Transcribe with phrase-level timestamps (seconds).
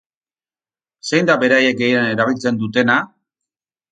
[1.09, 2.99] Zein da beraiek gehien erabiltzen dutena?